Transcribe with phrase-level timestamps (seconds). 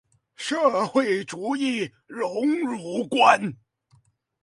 [0.35, 3.57] 社會主義榮辱觀